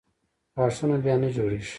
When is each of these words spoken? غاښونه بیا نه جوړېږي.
غاښونه 0.57 0.95
بیا 1.03 1.15
نه 1.21 1.29
جوړېږي. 1.35 1.69